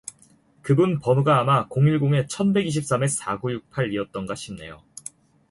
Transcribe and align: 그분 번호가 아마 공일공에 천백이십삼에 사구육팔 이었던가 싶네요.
그분 0.63 0.99
번호가 0.99 1.37
아마 1.39 1.67
공일공에 1.67 2.25
천백이십삼에 2.25 3.07
사구육팔 3.07 3.93
이었던가 3.93 4.33
싶네요. 4.33 4.81